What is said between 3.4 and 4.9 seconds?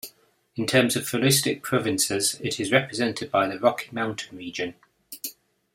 the Rocky Mountain region.